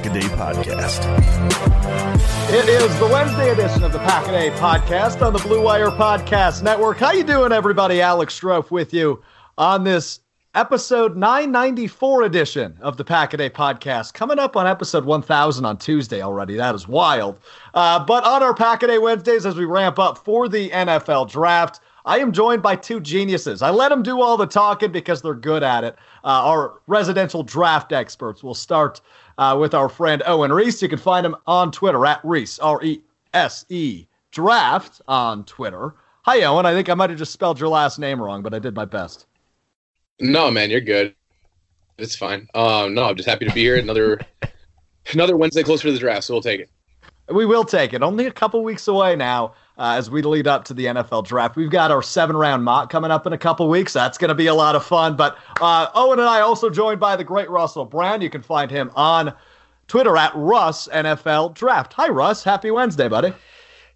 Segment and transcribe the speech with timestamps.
[0.00, 1.02] is the Pack a Day Podcast.
[2.50, 5.90] It is the Wednesday edition of the Pack a Day Podcast on the Blue Wire
[5.90, 6.98] Podcast Network.
[6.98, 8.00] How you doing, everybody?
[8.00, 9.22] Alex Strofe with you
[9.58, 10.20] on this
[10.54, 14.14] episode 994 edition of the Pack a Day Podcast.
[14.14, 16.56] Coming up on episode 1000 on Tuesday already.
[16.56, 17.38] That is wild.
[17.74, 21.30] Uh, but on our Pack a Day Wednesdays, as we ramp up for the NFL
[21.30, 21.80] Draft.
[22.06, 23.60] I am joined by two geniuses.
[23.60, 25.96] I let them do all the talking because they're good at it.
[26.24, 28.42] Uh, our residential draft experts.
[28.42, 29.02] We'll start
[29.40, 30.80] uh, with our friend Owen Reese.
[30.82, 33.00] You can find him on Twitter at Reese, R E
[33.34, 35.94] S E, draft on Twitter.
[36.22, 36.66] Hi, Owen.
[36.66, 38.84] I think I might have just spelled your last name wrong, but I did my
[38.84, 39.26] best.
[40.20, 41.14] No, man, you're good.
[41.96, 42.46] It's fine.
[42.54, 43.78] Um, no, I'm just happy to be here.
[43.78, 44.20] Another
[45.12, 46.70] another Wednesday closer to the draft, so we'll take it.
[47.32, 48.02] We will take it.
[48.02, 51.56] Only a couple weeks away now uh, as we lead up to the NFL draft.
[51.56, 53.94] We've got our seven round mock coming up in a couple weeks.
[53.94, 55.16] That's going to be a lot of fun.
[55.16, 58.20] But uh, Owen and I also joined by the great Russell Brown.
[58.20, 59.32] You can find him on
[59.88, 61.94] Twitter at Russ NFL Draft.
[61.94, 62.44] Hi, Russ.
[62.44, 63.32] Happy Wednesday, buddy.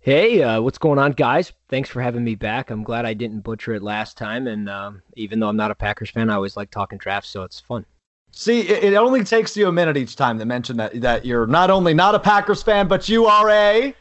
[0.00, 1.52] Hey, uh, what's going on, guys?
[1.68, 2.70] Thanks for having me back.
[2.70, 4.46] I'm glad I didn't butcher it last time.
[4.46, 7.42] And um, even though I'm not a Packers fan, I always like talking drafts, so
[7.42, 7.84] it's fun.
[8.32, 11.46] See, it, it only takes you a minute each time to mention that that you're
[11.46, 13.94] not only not a Packers fan, but you are a.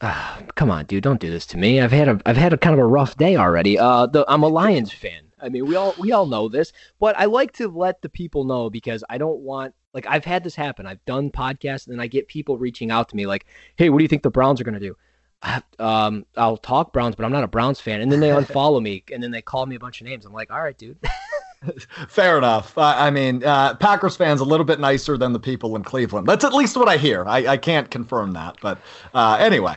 [0.00, 1.02] Uh, come on, dude!
[1.02, 1.80] Don't do this to me.
[1.80, 3.78] I've had a I've had a kind of a rough day already.
[3.78, 5.22] Uh, the, I'm a Lions fan.
[5.40, 8.44] I mean, we all we all know this, but I like to let the people
[8.44, 10.86] know because I don't want like I've had this happen.
[10.86, 13.46] I've done podcasts and then I get people reaching out to me like,
[13.76, 14.96] "Hey, what do you think the Browns are going to do?"
[15.42, 18.00] I, um, I'll talk Browns, but I'm not a Browns fan.
[18.00, 20.24] And then they unfollow me and then they call me a bunch of names.
[20.24, 20.98] I'm like, "All right, dude."
[22.08, 22.76] Fair enough.
[22.76, 26.26] I mean, uh, Packers fans a little bit nicer than the people in Cleveland.
[26.26, 27.24] That's at least what I hear.
[27.26, 28.78] I, I can't confirm that, but
[29.14, 29.76] uh, anyway.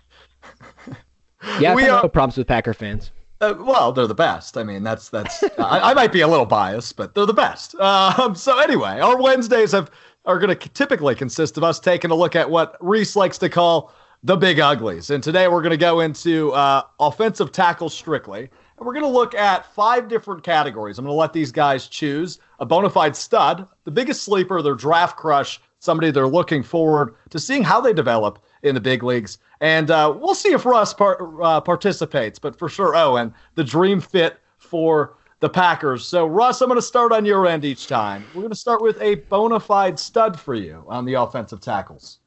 [1.60, 3.12] Yeah, we have no problems with Packer fans.
[3.42, 4.58] Uh, well, they're the best.
[4.58, 5.44] I mean, that's that's.
[5.58, 7.76] I, I, might be a little biased, but they're the best.
[7.76, 9.90] Um, so anyway, our Wednesdays have
[10.26, 13.50] are going to typically consist of us taking a look at what Reese likes to
[13.50, 18.42] call the big uglies, and today we're going to go into uh, offensive tackle strictly,
[18.42, 21.00] and we're going to look at five different categories.
[21.00, 24.76] I'm going to let these guys choose a bona fide stud, the biggest sleeper, their
[24.76, 29.38] draft crush, somebody they're looking forward to seeing how they develop in the big leagues.
[29.62, 34.00] And uh, we'll see if Russ par- uh, participates, but for sure, Owen, the dream
[34.00, 36.06] fit for the Packers.
[36.06, 38.26] So, Russ, I'm going to start on your end each time.
[38.34, 42.20] We're going to start with a bona fide stud for you on the offensive tackles.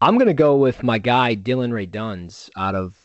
[0.00, 2.96] I'm going to go with my guy, Dillon Radunz, out of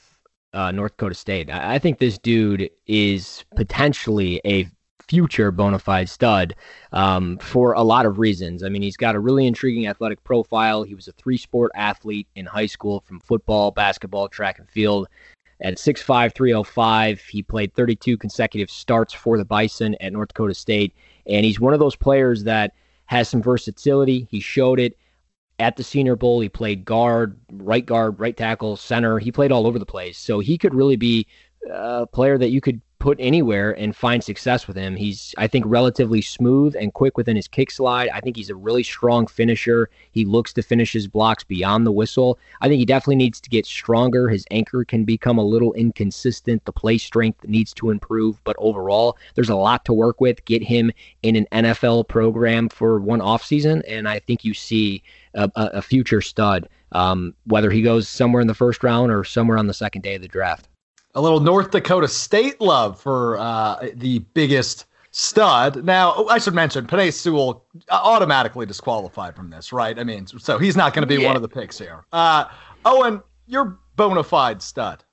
[0.53, 1.51] uh, North Dakota State.
[1.51, 4.67] I-, I think this dude is potentially a
[5.07, 6.55] future bona fide stud
[6.91, 8.63] um, for a lot of reasons.
[8.63, 10.83] I mean, he's got a really intriguing athletic profile.
[10.83, 15.07] He was a three sport athlete in high school from football, basketball, track, and field.
[15.59, 20.93] At 6'5, 305, he played 32 consecutive starts for the Bison at North Dakota State.
[21.25, 22.73] And he's one of those players that
[23.05, 24.27] has some versatility.
[24.29, 24.97] He showed it
[25.57, 26.39] at the Senior Bowl.
[26.41, 29.17] He played guard, right guard, right tackle, center.
[29.17, 30.19] He played all over the place.
[30.19, 31.25] So he could really be
[31.71, 34.95] a player that you could put anywhere and find success with him.
[34.95, 38.09] He's, I think, relatively smooth and quick within his kick slide.
[38.09, 39.89] I think he's a really strong finisher.
[40.11, 42.39] He looks to finish his blocks beyond the whistle.
[42.61, 44.29] I think he definitely needs to get stronger.
[44.29, 46.65] His anchor can become a little inconsistent.
[46.65, 50.43] The play strength needs to improve, but overall, there's a lot to work with.
[50.45, 50.91] Get him
[51.21, 55.03] in an NFL program for one offseason, and I think you see
[55.35, 59.57] a, a future stud, um, whether he goes somewhere in the first round or somewhere
[59.57, 60.67] on the second day of the draft
[61.17, 65.83] a little North Dakota State love for uh, the biggest stud.
[65.83, 69.97] Now, oh, I should mention, Penei Sewell uh, automatically disqualified from this, right?
[69.97, 71.27] I mean, so he's not going to be yeah.
[71.27, 72.05] one of the picks here.
[72.13, 72.45] Uh,
[72.85, 75.03] Owen, you're bona fide stud.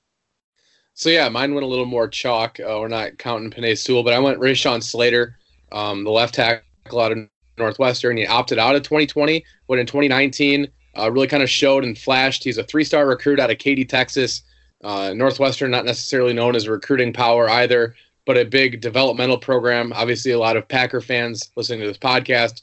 [0.93, 2.59] So yeah, mine went a little more chalk.
[2.59, 5.39] Uh, we're not counting Penei Sewell, but I went Rashawn Slater,
[5.71, 7.17] um, the left tackle out of
[7.57, 8.15] Northwestern.
[8.15, 10.67] He opted out of 2020, but in 2019,
[10.99, 12.43] uh, really kind of showed and flashed.
[12.43, 14.43] He's a three-star recruit out of Katy, Texas.
[14.85, 17.95] Uh, Northwestern, not necessarily known as a recruiting power either,
[18.27, 19.91] but a big developmental program.
[19.95, 22.61] Obviously, a lot of Packer fans listening to this podcast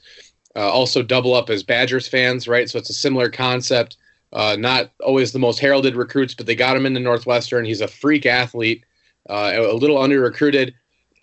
[0.54, 2.70] uh, also double up as Badgers fans, right?
[2.70, 3.96] So it's a similar concept.
[4.32, 7.64] Uh, not always the most heralded recruits, but they got him into Northwestern.
[7.64, 8.84] He's a freak athlete,
[9.28, 10.74] uh, a little under recruited,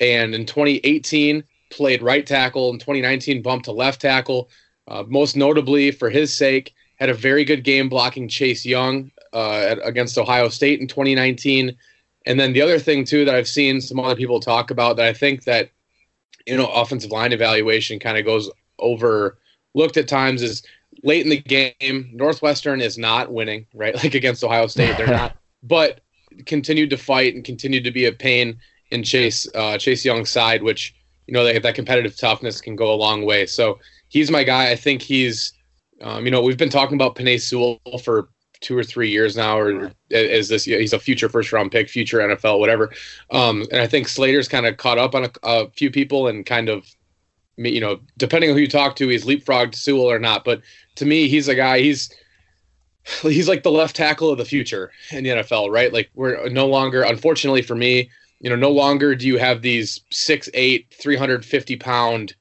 [0.01, 2.71] and in 2018 played right tackle.
[2.71, 4.49] In 2019 bumped to left tackle.
[4.85, 9.75] Uh, most notably for his sake, had a very good game blocking Chase Young, uh,
[9.83, 11.75] against Ohio State in 2019.
[12.25, 15.05] And then the other thing too that I've seen some other people talk about that
[15.05, 15.69] I think that
[16.45, 18.49] you know offensive line evaluation kind of goes
[18.79, 20.63] overlooked at times is
[21.03, 22.09] late in the game.
[22.13, 24.97] Northwestern is not winning right like against Ohio State.
[24.97, 26.01] They're not, but
[26.45, 28.57] continued to fight and continued to be a pain
[28.91, 30.95] in Chase uh, Chase Young's side, which
[31.27, 33.45] you know that that competitive toughness can go a long way.
[33.45, 33.79] So
[34.09, 34.71] he's my guy.
[34.71, 35.53] I think he's
[36.01, 38.29] um, you know, we've been talking about Penei Sewell for
[38.61, 42.19] two or three years now, or is this he's a future first round pick, future
[42.19, 42.91] NFL, whatever.
[43.31, 46.45] Um, and I think Slater's kind of caught up on a, a, few people and
[46.45, 46.85] kind of,
[47.57, 50.43] you know, depending on who you talk to, he's leapfrogged Sewell or not.
[50.43, 50.61] But
[50.95, 51.79] to me, he's a guy.
[51.79, 52.13] He's
[53.21, 55.93] he's like the left tackle of the future in the NFL, right?
[55.93, 58.09] Like we're no longer, unfortunately for me,
[58.39, 62.35] you know, no longer do you have these six, eight, 350 pound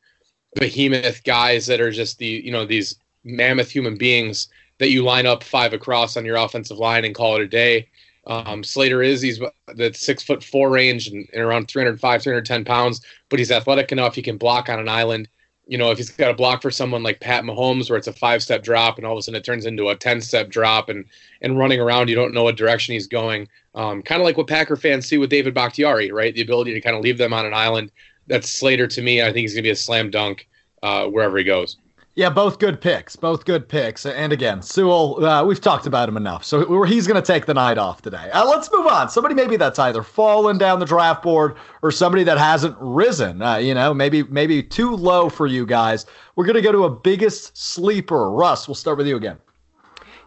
[0.54, 5.26] behemoth guys that are just the, you know, these mammoth human beings that you line
[5.26, 7.88] up five across on your offensive line and call it a day.
[8.26, 9.40] Um, Slater is he's
[9.74, 14.14] the six foot four range and, and, around 305, 310 pounds, but he's athletic enough.
[14.14, 15.28] He can block on an island.
[15.66, 18.12] You know, if he's got a block for someone like Pat Mahomes, where it's a
[18.12, 20.88] five step drop and all of a sudden it turns into a 10 step drop
[20.88, 21.06] and,
[21.40, 23.48] and running around, you don't know what direction he's going.
[23.74, 26.34] Um, kind of like what Packer fans see with David Bakhtiari, right?
[26.34, 27.92] The ability to kind of leave them on an island.
[28.26, 29.22] That's Slater to me.
[29.22, 30.48] I think he's going to be a slam dunk
[30.82, 31.78] uh, wherever he goes.
[32.18, 33.14] Yeah, both good picks.
[33.14, 34.04] Both good picks.
[34.04, 36.42] And again, Sewell, uh, we've talked about him enough.
[36.42, 38.28] So he's going to take the night off today.
[38.32, 39.08] Uh, let's move on.
[39.08, 43.40] Somebody maybe that's either fallen down the draft board or somebody that hasn't risen.
[43.40, 46.06] Uh, you know, maybe maybe too low for you guys.
[46.34, 48.32] We're going to go to a biggest sleeper.
[48.32, 49.38] Russ, we'll start with you again.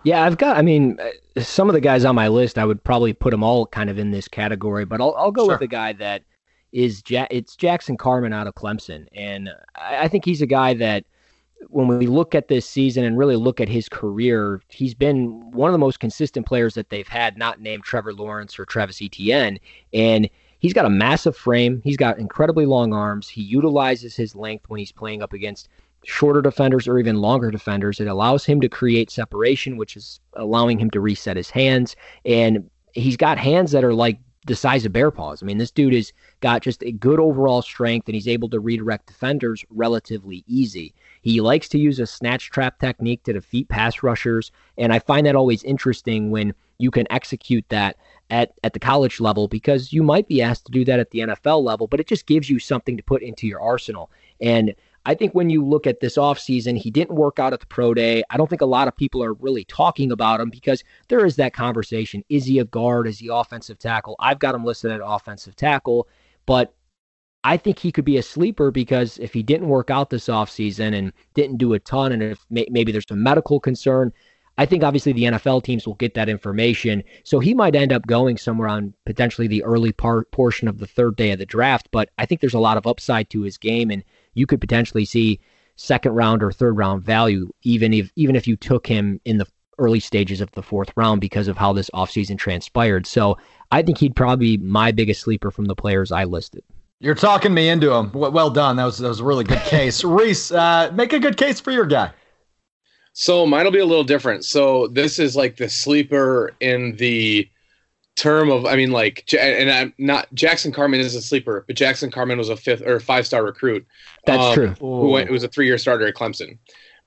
[0.03, 0.55] Yeah, I've got.
[0.55, 3.43] I mean, uh, some of the guys on my list, I would probably put them
[3.43, 5.55] all kind of in this category, but I'll I'll go sure.
[5.55, 6.23] with a guy that
[6.71, 10.73] is ja- it's Jackson Carman out of Clemson, and I, I think he's a guy
[10.75, 11.03] that
[11.69, 15.69] when we look at this season and really look at his career, he's been one
[15.69, 19.59] of the most consistent players that they've had, not named Trevor Lawrence or Travis Etienne.
[19.93, 21.81] And he's got a massive frame.
[21.83, 23.29] He's got incredibly long arms.
[23.29, 25.69] He utilizes his length when he's playing up against
[26.03, 27.99] shorter defenders or even longer defenders.
[27.99, 31.95] It allows him to create separation, which is allowing him to reset his hands.
[32.25, 35.43] And he's got hands that are like the size of bear paws.
[35.43, 38.59] I mean, this dude has got just a good overall strength and he's able to
[38.59, 40.93] redirect defenders relatively easy.
[41.21, 45.27] He likes to use a snatch trap technique to defeat pass rushers, and I find
[45.27, 47.97] that always interesting when you can execute that
[48.31, 51.19] at, at the college level because you might be asked to do that at the
[51.19, 54.09] NFL level, but it just gives you something to put into your arsenal.
[54.39, 54.73] And
[55.05, 57.93] I think when you look at this offseason, he didn't work out at the pro
[57.93, 58.23] day.
[58.29, 61.35] I don't think a lot of people are really talking about him because there is
[61.37, 62.23] that conversation.
[62.29, 63.07] Is he a guard?
[63.07, 64.15] Is he offensive tackle?
[64.19, 66.07] I've got him listed at offensive tackle,
[66.45, 66.75] but
[67.43, 70.95] I think he could be a sleeper because if he didn't work out this offseason
[70.95, 74.13] and didn't do a ton, and if may, maybe there's some medical concern,
[74.59, 77.03] I think obviously the NFL teams will get that information.
[77.23, 80.85] So he might end up going somewhere on potentially the early part portion of the
[80.85, 81.89] third day of the draft.
[81.91, 84.03] But I think there's a lot of upside to his game, and
[84.33, 85.39] you could potentially see
[85.75, 89.47] second round or third round value, even if even if you took him in the
[89.77, 93.07] early stages of the fourth round because of how this offseason transpired.
[93.07, 93.37] So
[93.71, 96.63] I think he'd probably be my biggest sleeper from the players I listed.
[96.99, 98.11] You're talking me into him.
[98.11, 98.75] Well done.
[98.75, 100.03] That was that was a really good case.
[100.03, 102.11] Reese, uh, make a good case for your guy.
[103.13, 104.45] So mine will be a little different.
[104.45, 107.49] So this is like the sleeper in the
[108.15, 112.11] term of, I mean, like, and I'm not Jackson Carman is a sleeper, but Jackson
[112.11, 113.85] Carman was a fifth or five star recruit.
[114.25, 114.67] That's um, true.
[114.79, 116.57] Who went, was a three year starter at Clemson.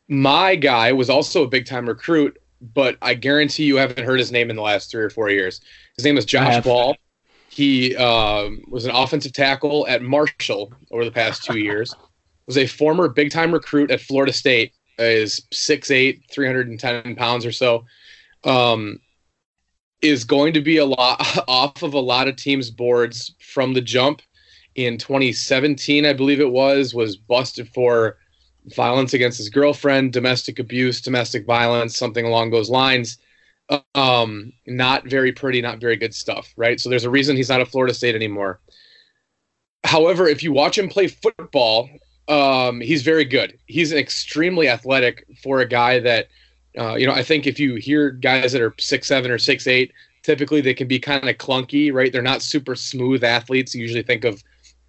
[0.08, 4.32] My guy was also a big time recruit, but I guarantee you haven't heard his
[4.32, 5.60] name in the last three or four years.
[5.96, 6.96] His name is Josh Ball.
[7.48, 11.94] He um, was an offensive tackle at Marshall over the past two years.
[12.46, 17.84] Was a former big time recruit at Florida State is 6'8", 310 pounds or so,
[18.44, 18.98] um,
[20.04, 23.80] is going to be a lot off of a lot of teams' boards from the
[23.80, 24.22] jump.
[24.74, 28.18] In 2017, I believe it was, was busted for
[28.74, 33.18] violence against his girlfriend, domestic abuse, domestic violence, something along those lines.
[33.94, 36.80] Um, not very pretty, not very good stuff, right?
[36.80, 38.60] So there's a reason he's not at Florida State anymore.
[39.84, 41.88] However, if you watch him play football
[42.28, 43.58] um, he's very good.
[43.66, 46.28] He's extremely athletic for a guy that,
[46.78, 49.66] uh, you know, I think if you hear guys that are six seven or six
[49.66, 52.12] eight, typically they can be kind of clunky, right?
[52.12, 53.74] They're not super smooth athletes.
[53.74, 54.42] You usually think of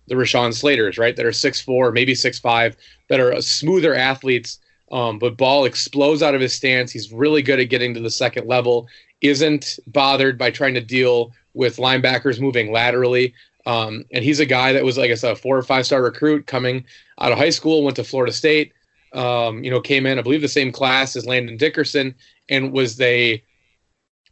[0.07, 2.75] the Rashawn Slaters, right, that are six four, maybe six five,
[3.09, 4.59] that are smoother athletes.
[4.91, 6.91] Um, but ball explodes out of his stance.
[6.91, 8.87] He's really good at getting to the second level.
[9.21, 13.33] Isn't bothered by trying to deal with linebackers moving laterally.
[13.65, 16.03] Um, and he's a guy that was, like I said, a four or five star
[16.03, 16.85] recruit coming
[17.19, 18.73] out of high school, went to Florida State,
[19.15, 22.15] um, you know, came in, I believe, the same class as Landon Dickerson,
[22.49, 23.43] and was they,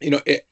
[0.00, 0.46] you know, it,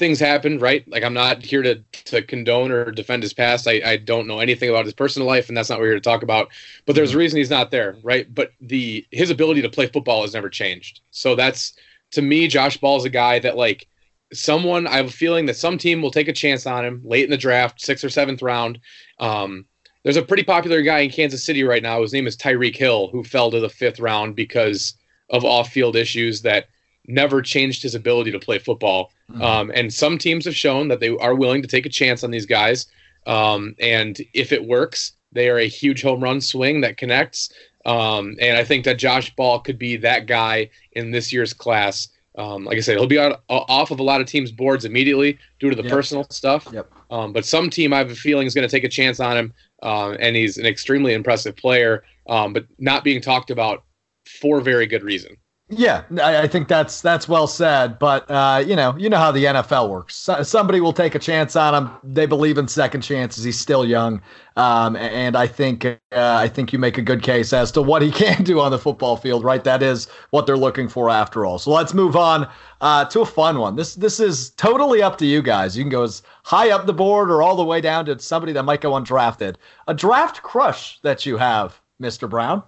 [0.00, 0.88] things happened, right?
[0.88, 3.68] Like I'm not here to to condone or defend his past.
[3.68, 5.94] I, I don't know anything about his personal life, and that's not what we're here
[5.96, 6.48] to talk about.
[6.86, 8.32] But there's a reason he's not there, right?
[8.34, 11.02] But the his ability to play football has never changed.
[11.10, 11.74] So that's
[12.12, 13.86] to me, Josh Ball is a guy that like
[14.32, 17.24] someone I have a feeling that some team will take a chance on him late
[17.24, 18.80] in the draft, sixth or seventh round.
[19.18, 19.66] Um,
[20.02, 22.00] there's a pretty popular guy in Kansas City right now.
[22.02, 24.94] His name is Tyreek Hill, who fell to the fifth round because
[25.28, 26.68] of off-field issues that
[27.06, 29.12] never changed his ability to play football.
[29.30, 29.42] Mm-hmm.
[29.42, 32.30] Um, and some teams have shown that they are willing to take a chance on
[32.30, 32.86] these guys.
[33.26, 37.52] Um, and if it works, they are a huge home run swing that connects.
[37.86, 42.08] Um, and I think that Josh Ball could be that guy in this year's class
[42.36, 45.38] um, like I said, he'll be on, off of a lot of teams' boards immediately
[45.58, 45.92] due to the yep.
[45.92, 46.68] personal stuff.
[46.72, 46.90] Yep.
[47.10, 49.36] Um, but some team I have a feeling is going to take a chance on
[49.36, 53.84] him, um, and he's an extremely impressive player, um, but not being talked about
[54.26, 55.36] for very good reason.
[55.72, 57.98] Yeah, I, I, think that's that's well said.
[58.00, 60.16] But uh, you know, you know how the NFL works.
[60.16, 61.90] So, somebody will take a chance on him.
[62.02, 63.44] They believe in second chances.
[63.44, 64.20] He's still young,
[64.56, 68.02] um, and I think uh, I think you make a good case as to what
[68.02, 69.44] he can do on the football field.
[69.44, 71.60] Right, that is what they're looking for after all.
[71.60, 72.48] So let's move on
[72.80, 73.76] uh, to a fun one.
[73.76, 75.76] This this is totally up to you guys.
[75.76, 78.52] You can go as high up the board or all the way down to somebody
[78.54, 79.54] that might go undrafted.
[79.86, 82.64] A draft crush that you have, Mister Brown.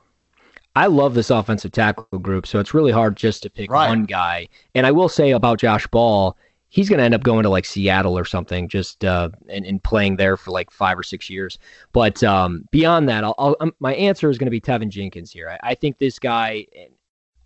[0.75, 3.89] I love this offensive tackle group, so it's really hard just to pick right.
[3.89, 4.49] one guy.
[4.75, 6.37] And I will say about Josh Ball,
[6.71, 9.83] he's going to end up going to like Seattle or something, just uh, and, and
[9.83, 11.59] playing there for like five or six years.
[11.93, 15.31] But um, beyond that, I'll, I'll, um, my answer is going to be Teven Jenkins
[15.31, 15.51] here.
[15.51, 16.67] I, I think this guy,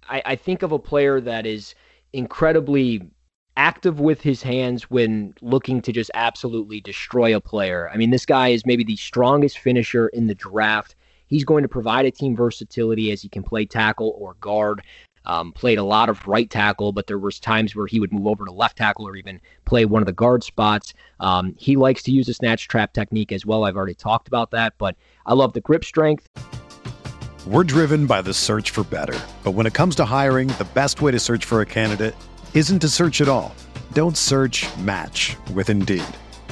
[0.08, 1.74] I, I think of a player that is
[2.12, 3.02] incredibly
[3.56, 7.90] active with his hands when looking to just absolutely destroy a player.
[7.92, 10.94] I mean, this guy is maybe the strongest finisher in the draft.
[11.26, 14.82] He's going to provide a team versatility as he can play tackle or guard.
[15.24, 18.28] Um, played a lot of right tackle, but there was times where he would move
[18.28, 20.94] over to left tackle or even play one of the guard spots.
[21.18, 23.64] Um, he likes to use a snatch trap technique as well.
[23.64, 26.28] I've already talked about that, but I love the grip strength.
[27.44, 31.02] We're driven by the search for better, but when it comes to hiring, the best
[31.02, 32.14] way to search for a candidate
[32.54, 33.54] isn't to search at all.
[33.92, 34.66] Don't search.
[34.78, 36.04] Match with Indeed.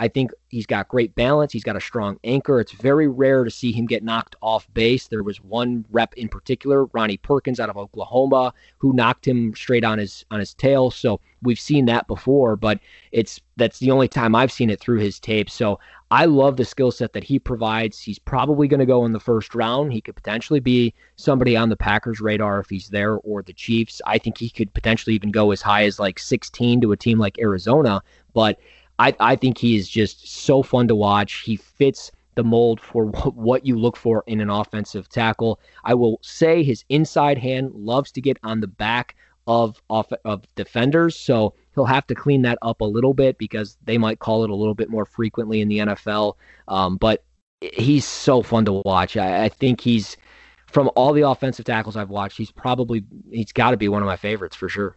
[0.00, 1.52] I think he's got great balance.
[1.52, 2.58] He's got a strong anchor.
[2.58, 5.06] It's very rare to see him get knocked off base.
[5.06, 9.84] There was one rep in particular, Ronnie Perkins out of Oklahoma, who knocked him straight
[9.84, 10.90] on his on his tail.
[10.90, 12.80] So we've seen that before, but
[13.12, 15.48] it's that's the only time I've seen it through his tape.
[15.48, 15.78] So
[16.10, 18.00] I love the skill set that he provides.
[18.00, 19.92] He's probably going to go in the first round.
[19.92, 24.02] He could potentially be somebody on the Packers radar if he's there or the Chiefs.
[24.06, 27.18] I think he could potentially even go as high as like 16 to a team
[27.18, 28.58] like Arizona, but
[28.98, 31.40] I, I think he is just so fun to watch.
[31.40, 35.60] He fits the mold for what you look for in an offensive tackle.
[35.84, 40.42] I will say his inside hand loves to get on the back of off of
[40.54, 44.42] defenders, so he'll have to clean that up a little bit because they might call
[44.42, 46.34] it a little bit more frequently in the NFL.
[46.68, 47.24] Um, but
[47.60, 49.16] he's so fun to watch.
[49.16, 50.16] I, I think he's
[50.66, 54.06] from all the offensive tackles I've watched, he's probably he's got to be one of
[54.06, 54.96] my favorites for sure.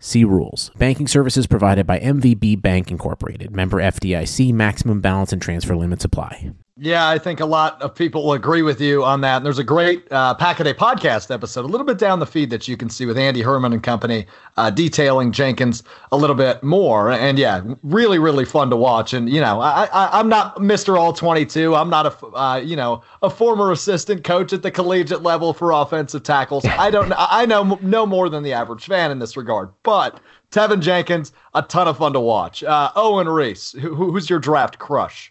[0.00, 0.70] See rules.
[0.78, 3.50] Banking services provided by MVB Bank Incorporated.
[3.50, 4.52] Member FDIC.
[4.52, 6.52] Maximum balance and transfer limits apply.
[6.80, 9.38] Yeah, I think a lot of people will agree with you on that.
[9.38, 12.26] And there's a great uh, Pack a Day podcast episode, a little bit down the
[12.26, 16.36] feed that you can see with Andy Herman and company, uh, detailing Jenkins a little
[16.36, 17.10] bit more.
[17.10, 19.12] And yeah, really, really fun to watch.
[19.12, 20.96] And you know, I, I am not Mr.
[20.96, 21.74] All 22.
[21.74, 25.72] I'm not a uh, you know a former assistant coach at the collegiate level for
[25.72, 26.64] offensive tackles.
[26.64, 27.12] I don't.
[27.16, 30.20] I know no more than the average fan in this regard, but.
[30.50, 32.64] Teven Jenkins, a ton of fun to watch.
[32.64, 35.30] Uh, Owen Reese, who, who's your draft crush?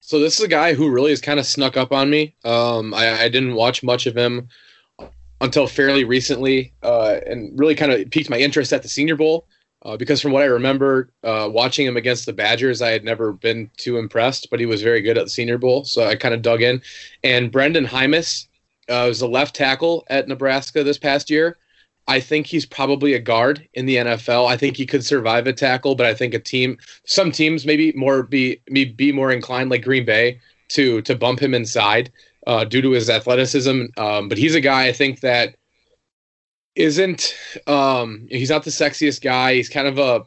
[0.00, 2.34] So this is a guy who really has kind of snuck up on me.
[2.44, 4.48] Um, I, I, didn't watch much of him
[5.40, 9.46] until fairly recently, uh, and really kind of piqued my interest at the Senior Bowl.
[9.82, 13.32] Uh, because from what I remember, uh, watching him against the Badgers, I had never
[13.32, 16.34] been too impressed, but he was very good at the Senior Bowl, so I kind
[16.34, 16.82] of dug in.
[17.24, 18.46] And Brenden Jaimes
[18.90, 21.56] uh, was a left tackle at Nebraska this past year.
[22.10, 24.48] I think he's probably a guard in the NFL.
[24.48, 27.92] I think he could survive a tackle, but I think a team, some teams maybe
[27.92, 32.10] more be be more inclined, like Green Bay, to to bump him inside
[32.48, 33.84] uh, due to his athleticism.
[33.96, 35.54] Um, but he's a guy I think that
[36.74, 37.32] isn't.
[37.68, 39.54] Um, he's not the sexiest guy.
[39.54, 40.24] He's kind of a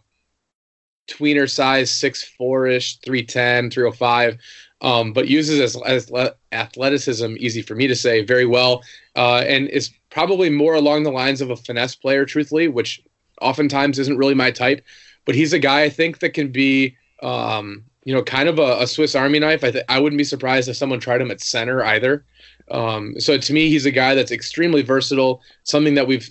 [1.09, 4.37] tweener size, six four ish, 310, 305.
[4.79, 6.09] Um, but uses as
[6.53, 8.83] athleticism, easy for me to say, very well,
[9.15, 13.01] uh, and is probably more along the lines of a finesse player, truthfully, which
[13.41, 14.85] oftentimes isn't really my type.
[15.25, 18.83] But he's a guy I think that can be, um, you know, kind of a,
[18.83, 19.63] a Swiss Army knife.
[19.63, 22.25] I th- I wouldn't be surprised if someone tried him at center either.
[22.69, 25.41] Um, so to me, he's a guy that's extremely versatile.
[25.63, 26.29] Something that we've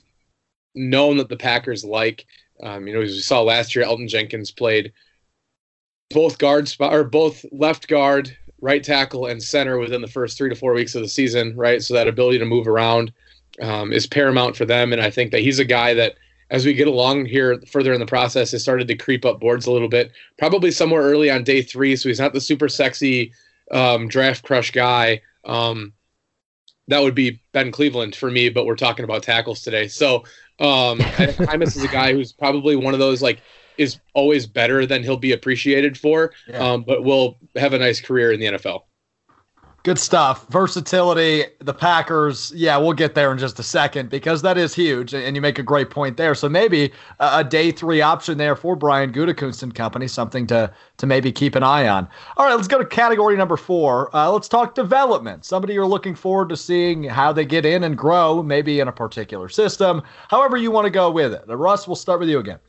[0.77, 2.25] known that the Packers like.
[2.63, 4.93] Um, you know, as we saw last year, Elgton Jenkins played
[6.11, 10.51] both guard spot or both left guard, right tackle, and center within the first three
[10.51, 11.57] to four weeks of the season.
[11.57, 13.13] Right, so that ability to move around
[13.61, 14.93] um, is paramount for them.
[14.93, 16.15] And I think that he's a guy that,
[16.51, 19.67] as we get along here further in the process, has started to creep up boards
[19.67, 20.13] a little bit.
[20.39, 23.33] Probably somewhere early on day three, so he's not the super sexy
[23.71, 25.23] um, draft crush guy.
[25.45, 25.93] Um,
[26.89, 29.89] that would be Ben Cleveland for me, but we're talking about tackles today.
[29.89, 30.25] So
[30.59, 33.41] um, Jaimes is a guy who's probably one of those like
[33.79, 36.59] is always better than he'll be appreciated for, yeah.
[36.59, 38.83] um, but will have a nice career in the NFL.
[39.85, 40.47] Good stuff.
[40.49, 42.53] Versatility, the Packers.
[42.55, 45.59] Yeah, we'll get there in just a second because that is huge, and you make
[45.59, 46.37] a great point there.
[46.37, 51.07] So maybe a, day three option there for Brian Gutekunst and company, something to to
[51.07, 52.07] maybe keep an eye on.
[52.37, 54.15] All right, let's go to category number four.
[54.15, 55.45] Uh, let's talk development.
[55.45, 58.93] Somebody you're looking forward to seeing how they get in and grow, maybe in a
[58.93, 60.01] particular system.
[60.29, 61.43] However you want to go with it.
[61.49, 62.61] Uh, Russ, we'll start with you again.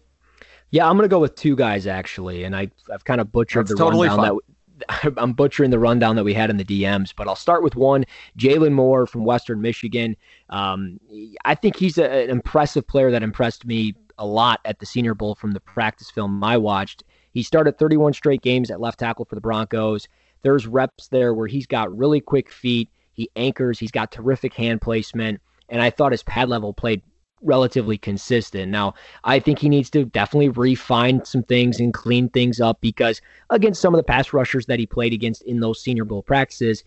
[0.72, 3.68] Yeah, I'm going to go with two guys actually, and I I've kind of butchered
[3.68, 4.36] That's the totally rundown fine.
[4.38, 4.53] that
[5.18, 8.06] I'm butchering the rundown that we had in the DMs, but I'll start with one
[8.38, 10.16] Jaylon Moore from Western Michigan.
[10.50, 11.00] Um,
[11.46, 15.16] I think he's a, an impressive player that impressed me a lot at the Senior
[15.16, 17.04] Bowl from the practice film I watched.
[17.32, 20.08] He started 31 straight games at left tackle for the Broncos.
[20.44, 22.90] There's reps there where he's got really quick feet.
[23.14, 23.80] He anchors.
[23.80, 25.42] He's got terrific hand placement.
[25.70, 27.02] And I thought his pad level played
[27.44, 28.72] relatively consistent.
[28.72, 33.22] Now, I think he needs to definitely refine some things and clean things up because
[33.50, 36.84] against some of the pass rushers that he played against in those Senior Bowl practices,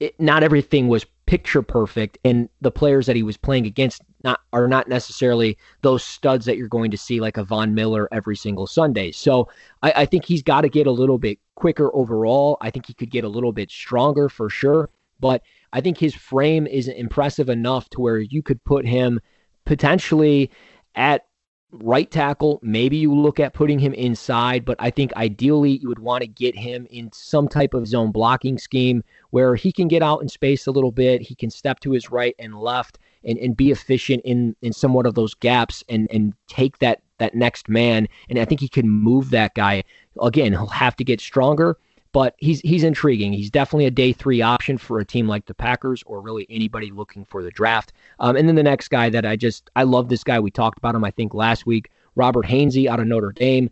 [0.00, 4.40] it, not everything was picture perfect, and the players that he was playing against not
[4.52, 8.36] are not necessarily those studs that you're going to see like a Von Miller every
[8.36, 9.12] single Sunday.
[9.12, 9.48] So
[9.82, 12.56] I, I think he's got to get a little bit quicker overall.
[12.60, 14.88] I think he could get a little bit stronger for sure,
[15.20, 15.42] but
[15.72, 19.20] I think his frame is impressive enough to where you could put him
[19.68, 20.50] potentially
[20.94, 21.26] at
[21.72, 22.58] right tackle.
[22.62, 26.26] Maybe you look at putting him inside, but I think ideally you would want to
[26.26, 30.28] get him in some type of zone blocking scheme where he can get out in
[30.30, 31.20] space a little bit.
[31.20, 35.04] He can step to his right and left and, and be efficient in, in somewhat
[35.04, 38.08] of those gaps and, and take that that next man.
[38.30, 39.82] And I think he can move that guy.
[40.22, 41.76] Again, he'll have to get stronger
[42.18, 43.32] but he's he's intriguing.
[43.32, 46.90] He's definitely a day three option for a team like the Packers or really anybody
[46.90, 47.92] looking for the draft.
[48.18, 50.40] Um, and then the next guy that I just I love this guy.
[50.40, 51.92] We talked about him I think last week.
[52.16, 53.70] Robert Hainsey out of Notre Dame.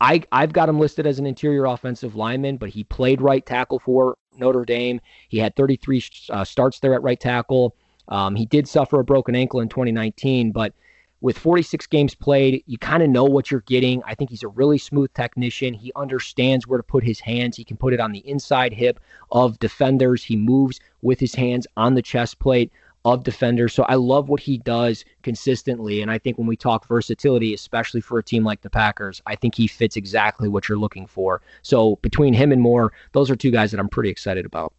[0.00, 3.80] I I've got him listed as an interior offensive lineman, but he played right tackle
[3.80, 5.00] for Notre Dame.
[5.28, 7.74] He had 33 uh, starts there at right tackle.
[8.06, 10.74] Um, he did suffer a broken ankle in 2019, but
[11.20, 14.02] with 46 games played, you kind of know what you're getting.
[14.04, 15.74] I think he's a really smooth technician.
[15.74, 17.56] He understands where to put his hands.
[17.56, 19.00] He can put it on the inside hip
[19.32, 20.22] of defenders.
[20.22, 22.70] He moves with his hands on the chest plate
[23.04, 23.72] of defenders.
[23.72, 26.02] So I love what he does consistently.
[26.02, 29.34] And I think when we talk versatility, especially for a team like the Packers, I
[29.34, 31.40] think he fits exactly what you're looking for.
[31.62, 34.72] So between him and Moore, those are two guys that I'm pretty excited about.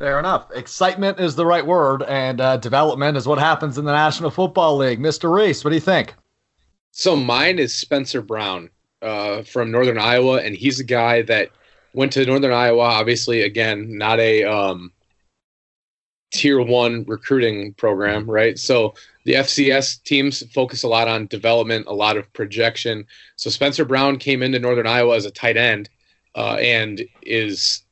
[0.00, 0.50] Fair enough.
[0.52, 4.78] Excitement is the right word, and uh, development is what happens in the National Football
[4.78, 4.98] League.
[4.98, 5.30] Mr.
[5.30, 6.14] Reese, what do you think?
[6.90, 8.70] So mine is Spencer Brown
[9.02, 11.50] uh, from Northern Iowa, and he's a guy that
[11.92, 12.80] went to Northern Iowa.
[12.80, 14.90] Obviously, again, not a um,
[16.32, 18.58] tier one recruiting program, right?
[18.58, 18.94] So
[19.26, 23.04] the FCS teams focus a lot on development, a lot of projection.
[23.36, 25.90] So Spencer Brown came into Northern Iowa as a tight end
[26.34, 27.82] uh, and is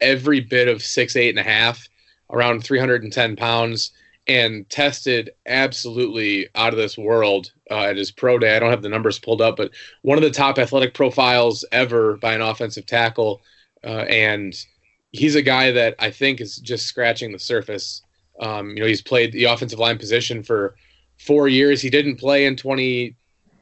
[0.00, 1.88] every bit of six, eight and a half,
[2.30, 3.92] around 310 pounds,
[4.26, 8.56] and tested absolutely out of this world uh, at his pro day.
[8.56, 9.70] I don't have the numbers pulled up, but
[10.02, 13.42] one of the top athletic profiles ever by an offensive tackle.
[13.82, 14.54] Uh, and
[15.12, 18.02] he's a guy that I think is just scratching the surface.
[18.40, 20.74] Um, you know, he's played the offensive line position for
[21.18, 21.82] four years.
[21.82, 22.56] He didn't play in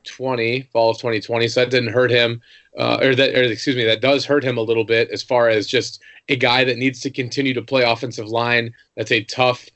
[0.04, 2.40] 2020, fall of 2020, so that didn't hurt him
[2.78, 5.48] uh, or that, or excuse me, that does hurt him a little bit as far
[5.48, 8.72] as just a guy that needs to continue to play offensive line.
[8.96, 9.68] That's a tough,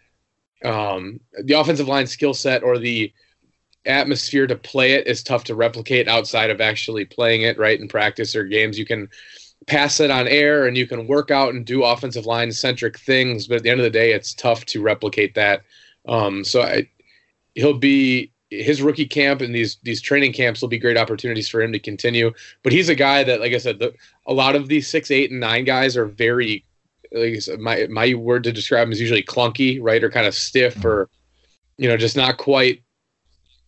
[0.64, 3.12] um, the offensive line skill set or the
[3.84, 7.88] atmosphere to play it is tough to replicate outside of actually playing it right in
[7.88, 8.78] practice or games.
[8.78, 9.08] You can
[9.66, 13.46] pass it on air and you can work out and do offensive line centric things,
[13.46, 15.62] but at the end of the day, it's tough to replicate that.
[16.08, 16.88] Um, so I,
[17.54, 21.60] he'll be his rookie camp and these these training camps will be great opportunities for
[21.60, 22.32] him to continue.
[22.62, 23.92] But he's a guy that, like I said, the,
[24.26, 26.64] a lot of these six, eight, and nine guys are very,
[27.12, 30.34] like said, my my word to describe him is usually clunky, right, or kind of
[30.34, 31.08] stiff, or
[31.76, 32.82] you know, just not quite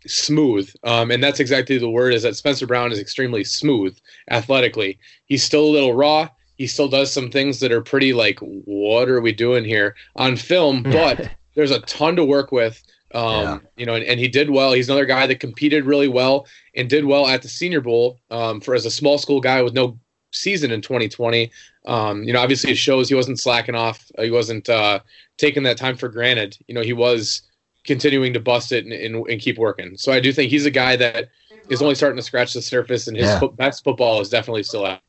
[0.07, 0.73] smooth.
[0.85, 3.99] Um, and that's exactly the word is that Spencer Brown is extremely smooth
[4.31, 4.99] athletically.
[5.27, 6.29] He's still a little raw.
[6.57, 10.37] He still does some things that are pretty like, what are we doing here on
[10.37, 10.83] film?
[10.93, 12.83] But there's a ton to work with
[13.15, 13.59] um, yeah.
[13.77, 14.73] you know, and, and, he did well.
[14.73, 18.61] He's another guy that competed really well and did well at the Senior Bowl um,
[18.61, 19.99] for as a small school guy with no
[20.33, 21.51] season in 2020.
[21.87, 24.05] Um, you know, obviously it shows he wasn't slacking off.
[24.19, 25.01] He wasn't uh,
[25.39, 26.59] taking that time for granted.
[26.69, 27.43] You know, he was
[27.87, 29.97] continuing to bust it and, and, and, keep working.
[29.97, 31.31] So I do think he's a guy that
[31.71, 33.41] is only starting to scratch the surface, and his yeah.
[33.41, 35.01] fo- best football is definitely still out.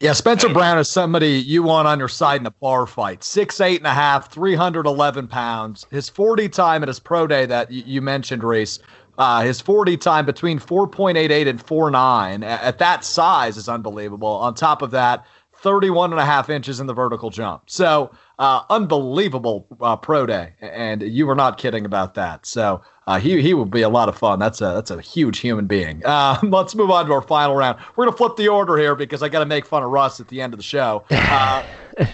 [0.00, 3.22] Yeah, Spencer Brown is somebody you want on your side in a bar fight.
[3.22, 5.86] Six, eight and a half, 311 pounds.
[5.90, 8.78] His 40 time at his pro day that you mentioned, Reese,
[9.18, 14.26] uh, his 40 time between 4.88 and 4.9 at that size is unbelievable.
[14.26, 17.68] On top of that, 31 and a half inches in the vertical jump.
[17.68, 22.46] So uh, unbelievable uh, pro day, and you were not kidding about that.
[22.46, 24.38] So uh, he he will be a lot of fun.
[24.38, 26.02] That's a that's a huge human being.
[26.10, 27.78] Uh, let's move on to our final round.
[27.94, 30.26] We're gonna flip the order here because I got to make fun of Russ at
[30.26, 31.04] the end of the show.
[31.10, 31.64] Uh,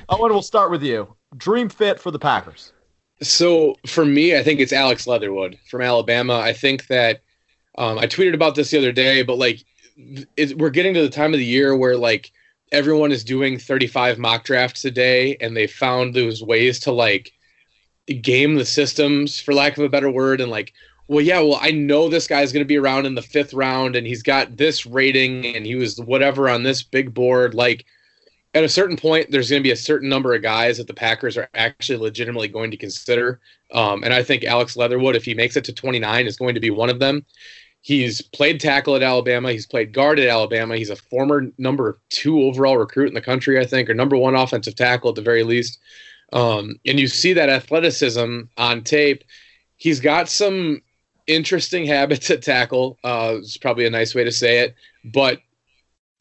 [0.09, 1.15] Owen, we'll start with you.
[1.37, 2.73] Dream fit for the Packers.
[3.23, 6.39] So for me, I think it's Alex Leatherwood from Alabama.
[6.39, 7.23] I think that
[7.79, 9.65] um, I tweeted about this the other day, but like
[10.37, 12.33] it, we're getting to the time of the year where like
[12.73, 17.33] everyone is doing 35 mock drafts a day, and they found those ways to like
[18.15, 20.73] game the systems, for lack of a better word, and like.
[21.09, 21.39] Well, yeah.
[21.39, 24.25] Well, I know this guy's going to be around in the fifth round, and he's
[24.25, 27.55] got this rating, and he was whatever on this big board.
[27.55, 27.85] Like,
[28.57, 30.95] at a certain point, there's going to be a certain number of guys that the
[30.95, 33.39] Packers are actually legitimately going to consider.
[33.71, 36.61] Um, and I think Alex Leatherwood, if he makes it to 29, is going to
[36.61, 37.27] be one of them.
[37.83, 39.53] He's played tackle at Alabama.
[39.53, 40.77] He's played guard at Alabama.
[40.77, 44.35] He's a former number two overall recruit in the country, I think, or number one
[44.35, 45.79] offensive tackle at the very least.
[46.33, 49.25] Um, and you see that athleticism on tape.
[49.77, 50.83] He's got some
[51.27, 52.99] interesting habits at tackle.
[53.05, 55.41] Uh, it's probably a nice way to say it, but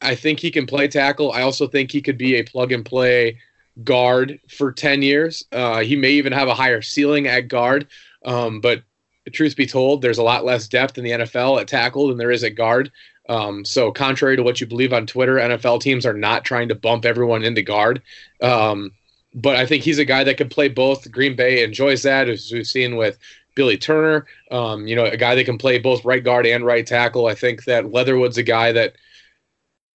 [0.00, 1.32] I think he can play tackle.
[1.32, 3.38] I also think he could be a plug and play
[3.82, 5.44] guard for 10 years.
[5.52, 7.86] Uh, he may even have a higher ceiling at guard.
[8.24, 8.82] Um, but
[9.32, 12.30] truth be told, there's a lot less depth in the NFL at tackle than there
[12.30, 12.90] is at guard.
[13.28, 16.76] Um, so, contrary to what you believe on Twitter, NFL teams are not trying to
[16.76, 18.02] bump everyone into guard.
[18.40, 18.92] Um,
[19.36, 21.10] but I think he's a guy that can play both.
[21.12, 23.18] Green Bay enjoys that, as we've seen with
[23.54, 24.26] Billy Turner.
[24.50, 27.26] Um, you know, a guy that can play both right guard and right tackle.
[27.26, 28.96] I think that Leatherwood's a guy that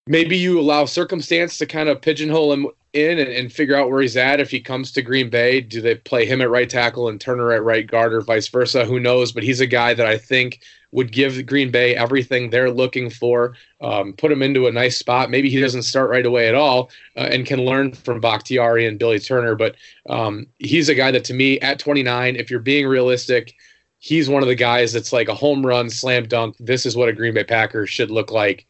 [0.05, 4.01] maybe you allow circumstance to kind of pigeonhole him in and, and, figure out where
[4.01, 4.39] he's at.
[4.39, 7.51] If he comes to Green Bay, do they play him at right tackle and Turner
[7.51, 8.85] at right guard or vice versa?
[8.85, 9.31] Who knows?
[9.31, 10.59] But he's a guy that I think
[10.91, 15.29] would give Green Bay everything they're looking for, um, put him into a nice spot.
[15.29, 18.99] Maybe he doesn't start right away at all uh, and can learn from Bakhtiari and
[18.99, 19.55] Billy Turner.
[19.55, 19.75] But
[20.09, 23.53] um, he's a guy that, to me, at 29, if you're being realistic,
[23.99, 26.55] he's one of the guys that's like a home run, slam dunk.
[26.59, 28.65] This is what a Green Bay Packer should look like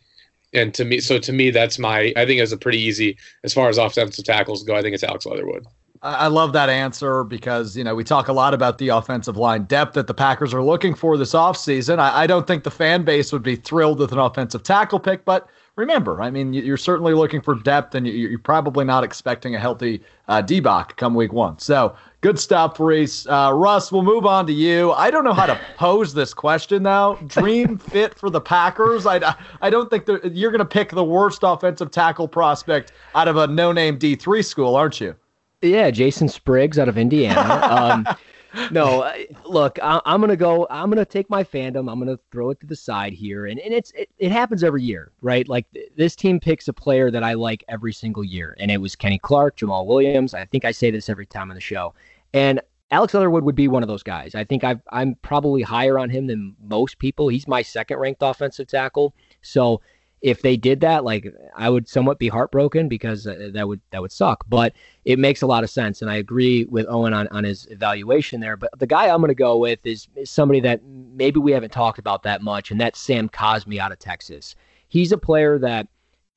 [0.53, 2.13] and to me, so to me, that's my.
[2.15, 4.75] I think it's a pretty easy as far as offensive tackles go.
[4.75, 5.65] I think it's Alex Leatherwood.
[6.03, 9.65] I love that answer because, you know, we talk a lot about the offensive line
[9.65, 11.99] depth that the Packers are looking for this offseason.
[11.99, 15.25] I, I don't think the fan base would be thrilled with an offensive tackle pick,
[15.25, 19.59] but remember, I mean, you're certainly looking for depth and you're probably not expecting a
[19.59, 21.59] healthy uh, D-Bach come week one.
[21.59, 23.25] So Good stuff, Reese.
[23.25, 24.91] Uh, Russ, we'll move on to you.
[24.91, 27.15] I don't know how to pose this question now.
[27.25, 29.07] Dream fit for the Packers?
[29.07, 33.37] I, I don't think you're going to pick the worst offensive tackle prospect out of
[33.37, 35.15] a no-name D3 school, aren't you?
[35.61, 37.67] Yeah, Jason Spriggs out of Indiana.
[37.69, 38.07] Um,
[38.71, 39.11] no,
[39.45, 40.67] look, I, am gonna go.
[40.69, 41.91] I'm gonna take my fandom.
[41.91, 44.83] I'm gonna throw it to the side here, and and it's it, it happens every
[44.83, 45.47] year, right?
[45.47, 48.79] Like th- this team picks a player that I like every single year, and it
[48.79, 50.33] was Kenny Clark, Jamaal Williams.
[50.33, 51.93] I think I say this every time on the show,
[52.33, 52.59] and
[52.91, 54.35] Alex Leatherwood would be one of those guys.
[54.35, 57.29] I think i am probably higher on him than most people.
[57.29, 59.15] He's my second ranked offensive tackle.
[59.41, 59.81] So
[60.21, 64.01] if they did that, like I would somewhat be heartbroken because uh, that would that
[64.01, 64.43] would suck.
[64.47, 67.67] But it makes a lot of sense, and I agree with Owen on, on his
[67.71, 68.55] evaluation there.
[68.55, 71.71] But the guy I'm going to go with is, is somebody that maybe we haven't
[71.71, 74.55] talked about that much, and that's Sam Cosmi out of Texas.
[74.89, 75.87] He's a player that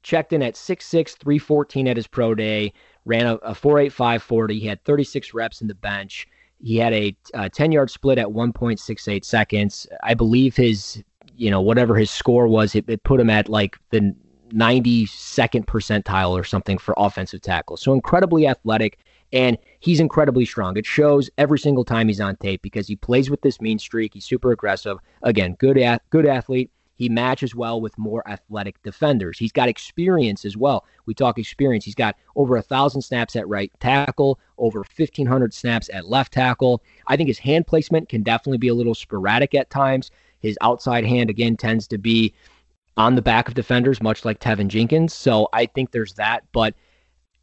[0.03, 2.73] checked in at 6'6", 314 at his pro day,
[3.05, 4.61] ran a, a 4.85 40.
[4.61, 6.27] He had 36 reps in the bench.
[6.63, 9.87] He had a, a 10 yard split at 1.68 seconds.
[10.03, 11.03] I believe his
[11.37, 14.15] you know, whatever his score was, it, it put him at like the
[14.53, 17.77] 92nd percentile or something for offensive tackle.
[17.77, 18.99] So incredibly athletic
[19.33, 20.77] and he's incredibly strong.
[20.77, 24.15] It shows every single time he's on tape because he plays with this mean streak.
[24.15, 24.99] He's super aggressive.
[25.23, 26.71] Again, good at, good athlete.
[26.97, 29.37] He matches well with more athletic defenders.
[29.37, 30.85] He's got experience as well.
[31.07, 31.85] We talk experience.
[31.85, 36.83] He's got over a thousand snaps at right tackle, over 1,500 snaps at left tackle.
[37.09, 40.13] I think his hand placement can definitely be a little sporadic at times.
[40.45, 42.35] His outside hand, again, tends to be
[42.97, 45.15] on the back of defenders, much like Teven Jenkins.
[45.15, 46.45] So I think there's that.
[46.53, 46.75] But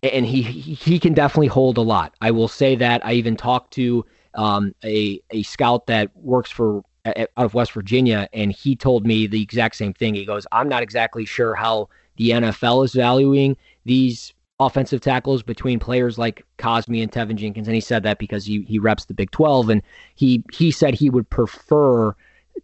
[0.03, 2.13] and he he can definitely hold a lot.
[2.21, 3.05] I will say that.
[3.05, 8.29] I even talked to um, a a scout that works for out of West Virginia,
[8.33, 10.15] and he told me the exact same thing.
[10.15, 15.79] He goes, "I'm not exactly sure how the NFL is valuing these offensive tackles between
[15.79, 19.13] players like Cosmi and Teven Jenkins." And he said that because he he reps the
[19.13, 19.81] Big 12, and
[20.15, 22.15] he he said he would prefer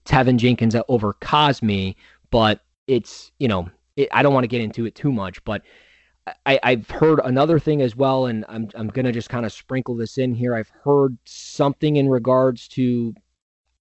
[0.06, 1.96] Teven Jenkins over Cosmi,
[2.32, 5.62] but it's, you know, it, I don't want to get into it too much, but
[6.46, 9.54] I, I've heard another thing as well, and I'm, I'm going to just kind of
[9.54, 10.56] sprinkle this in here.
[10.56, 13.14] I've heard something in regards to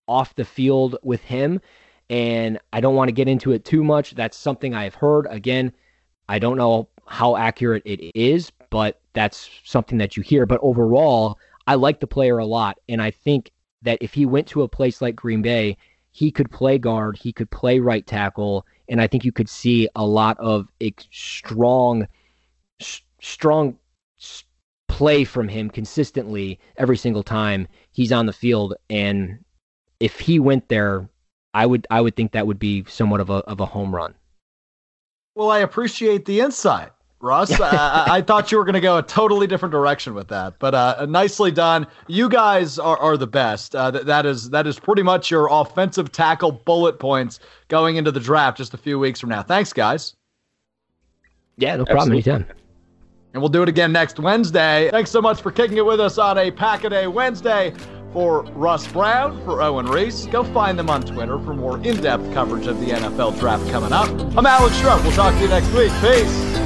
[0.07, 1.61] off the field with him,
[2.09, 4.15] and I don't want to get into it too much.
[4.15, 5.27] That's something I've heard.
[5.29, 5.73] Again,
[6.29, 10.47] I don't know how accurate it is, but that's something that you hear.
[10.47, 13.51] But overall, I like the player a lot, and I think
[13.83, 15.77] that if he went to a place like Green Bay,
[16.17, 19.87] he could play guard, he could play right tackle, and I think you could see
[19.95, 20.67] a lot of
[21.11, 22.09] strong,
[23.21, 23.77] strong
[24.89, 28.73] play from him consistently every single time he's on the field.
[28.89, 29.45] And
[30.01, 31.07] if he went there,
[31.53, 34.15] I would I would think that would be somewhat of a of a home run.
[35.35, 36.93] Well, I appreciate the insight.
[37.21, 37.59] Russ.
[37.61, 40.75] I, I, thought you were going to go a totally different direction with that, but
[40.75, 41.87] uh, nicely done.
[42.09, 43.75] You guys are, are the best.
[43.75, 48.13] Uh, th- that is that is pretty much your offensive tackle bullet points going into
[48.13, 49.43] the draft just a few weeks from now.
[49.43, 50.15] Thanks, guys.
[51.57, 52.17] Yeah, no problem.
[52.17, 52.33] Absolutely.
[52.33, 52.57] Anytime.
[53.33, 54.89] And we'll do it again next Wednesday.
[54.91, 57.75] Thanks so much for kicking it with us on a Pack a Day Wednesday.
[58.13, 62.33] For Russ Brown, for Owen Reese, go find them on Twitter for more in depth
[62.33, 64.09] coverage of the NFL draft coming up.
[64.39, 65.03] I'm Alex Schroep.
[65.03, 65.93] We'll talk to you next week.
[66.01, 66.66] Peace.